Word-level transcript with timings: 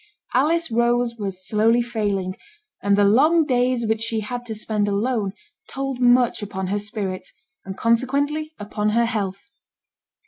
Alice 0.33 0.71
Rose 0.71 1.17
was 1.19 1.47
slowly 1.47 1.83
failing, 1.83 2.35
and 2.81 2.97
the 2.97 3.03
long 3.03 3.45
days 3.45 3.85
which 3.85 4.01
she 4.01 4.21
had 4.21 4.43
to 4.47 4.55
spend 4.55 4.87
alone 4.87 5.33
told 5.69 5.99
much 6.01 6.41
upon 6.41 6.65
her 6.69 6.79
spirits, 6.79 7.31
and 7.65 7.77
consequently 7.77 8.51
upon 8.57 8.89
her 8.97 9.05
health. 9.05 9.51